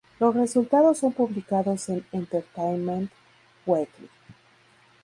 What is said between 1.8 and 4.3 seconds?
en "Entertainment Weekly.